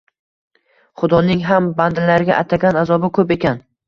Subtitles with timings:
[1.01, 3.61] Xudoning ham bandalariga atagan azobi ko‘p ekan.